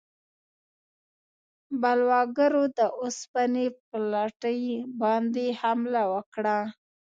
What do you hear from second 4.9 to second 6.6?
باندې حمله وکړه.